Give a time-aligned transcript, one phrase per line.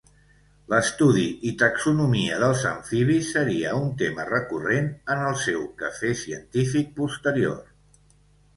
[0.73, 7.63] L'estudi i taxonomia dels amfibis seria un tema recurrent en el seu quefer científic posterior.